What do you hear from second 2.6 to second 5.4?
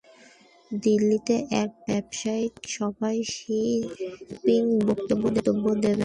সভায় Xi Jinping বক্তব্য